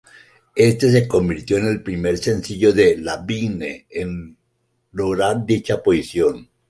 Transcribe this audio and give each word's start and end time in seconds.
Este 0.55 0.91
se 0.91 1.07
convirtió 1.07 1.59
en 1.59 1.67
el 1.67 1.83
primer 1.83 2.17
sencillo 2.17 2.73
de 2.73 2.97
Lavigne 2.97 3.85
en 3.87 4.35
lograr 4.93 5.45
dicha 5.45 5.83
posición. 5.83 6.49